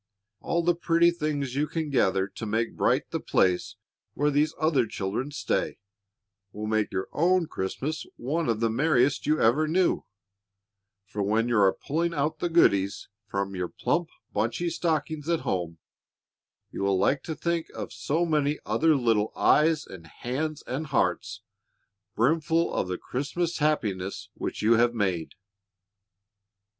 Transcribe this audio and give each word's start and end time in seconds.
All 0.39 0.63
the 0.63 0.73
pretty 0.73 1.11
things 1.11 1.53
you 1.53 1.67
can 1.67 1.91
gather 1.91 2.25
to 2.27 2.45
make 2.47 2.75
bright 2.75 3.11
the 3.11 3.19
place 3.19 3.75
where 4.15 4.31
these 4.31 4.55
other 4.59 4.87
children 4.87 5.29
stay 5.29 5.77
will 6.51 6.65
make 6.65 6.91
your 6.91 7.07
own 7.11 7.45
Christmas 7.45 8.07
one 8.15 8.49
of 8.49 8.61
the 8.61 8.69
merriest 8.71 9.27
you 9.27 9.39
ever 9.39 9.67
knew, 9.67 10.01
for 11.05 11.21
when 11.21 11.47
you 11.47 11.55
are 11.59 11.71
pulling 11.71 12.15
out 12.15 12.39
the 12.39 12.49
"goodies" 12.49 13.09
from 13.27 13.55
your 13.55 13.67
plump 13.67 14.09
bunchy 14.33 14.71
stockings 14.71 15.29
at 15.29 15.41
home, 15.41 15.77
you 16.71 16.81
will 16.81 16.97
like 16.97 17.21
to 17.21 17.35
think 17.35 17.67
of 17.75 17.93
so 17.93 18.25
many 18.25 18.57
other 18.65 18.95
little 18.95 19.31
eyes 19.35 19.85
and 19.85 20.07
hands 20.07 20.63
and 20.65 20.87
hearts 20.87 21.41
brimful 22.15 22.73
of 22.73 22.87
the 22.87 22.97
Christmas 22.97 23.59
happiness 23.59 24.29
which 24.33 24.63
you 24.63 24.73
have 24.77 24.95
made. 24.95 25.35